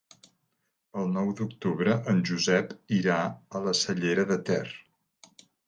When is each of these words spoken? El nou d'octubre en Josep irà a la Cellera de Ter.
El 1.01 1.11
nou 1.17 1.29
d'octubre 1.41 1.93
en 2.15 2.23
Josep 2.31 2.73
irà 3.01 3.21
a 3.31 3.63
la 3.69 3.77
Cellera 3.83 4.29
de 4.35 4.43
Ter. 4.51 4.67